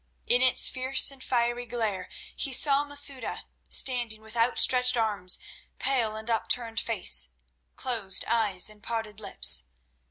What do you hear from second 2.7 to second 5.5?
Masouda standing with outstretched arms,